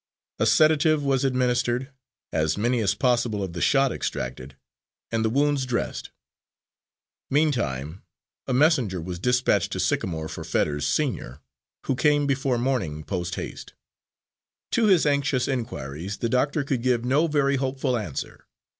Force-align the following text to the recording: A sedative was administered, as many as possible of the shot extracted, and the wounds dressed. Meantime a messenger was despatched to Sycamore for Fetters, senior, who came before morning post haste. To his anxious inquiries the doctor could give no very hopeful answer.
A 0.39 0.47
sedative 0.47 1.03
was 1.03 1.23
administered, 1.23 1.91
as 2.33 2.57
many 2.57 2.79
as 2.79 2.95
possible 2.95 3.43
of 3.43 3.53
the 3.53 3.61
shot 3.61 3.91
extracted, 3.91 4.55
and 5.11 5.23
the 5.23 5.29
wounds 5.29 5.63
dressed. 5.67 6.09
Meantime 7.29 8.01
a 8.47 8.53
messenger 8.55 8.99
was 8.99 9.19
despatched 9.19 9.71
to 9.73 9.79
Sycamore 9.79 10.27
for 10.27 10.43
Fetters, 10.43 10.87
senior, 10.87 11.39
who 11.85 11.93
came 11.95 12.25
before 12.25 12.57
morning 12.57 13.03
post 13.03 13.35
haste. 13.35 13.75
To 14.71 14.85
his 14.87 15.05
anxious 15.05 15.47
inquiries 15.47 16.17
the 16.17 16.29
doctor 16.29 16.63
could 16.63 16.81
give 16.81 17.05
no 17.05 17.27
very 17.27 17.57
hopeful 17.57 17.95
answer. 17.95 18.47